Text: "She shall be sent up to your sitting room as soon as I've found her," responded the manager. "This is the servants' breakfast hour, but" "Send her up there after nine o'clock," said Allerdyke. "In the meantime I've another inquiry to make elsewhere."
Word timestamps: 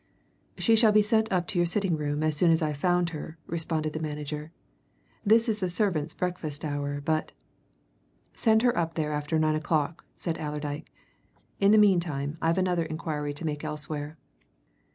"She 0.57 0.75
shall 0.75 0.91
be 0.91 1.03
sent 1.03 1.31
up 1.31 1.45
to 1.49 1.59
your 1.59 1.67
sitting 1.67 1.95
room 1.95 2.23
as 2.23 2.35
soon 2.35 2.49
as 2.49 2.63
I've 2.63 2.75
found 2.75 3.11
her," 3.11 3.37
responded 3.45 3.93
the 3.93 3.99
manager. 3.99 4.51
"This 5.23 5.47
is 5.47 5.59
the 5.59 5.69
servants' 5.69 6.15
breakfast 6.15 6.65
hour, 6.65 6.99
but" 7.01 7.33
"Send 8.33 8.63
her 8.63 8.75
up 8.75 8.95
there 8.95 9.11
after 9.11 9.37
nine 9.37 9.53
o'clock," 9.53 10.03
said 10.15 10.39
Allerdyke. 10.39 10.91
"In 11.59 11.69
the 11.69 11.77
meantime 11.77 12.39
I've 12.41 12.57
another 12.57 12.85
inquiry 12.85 13.31
to 13.35 13.45
make 13.45 13.63
elsewhere." 13.63 14.17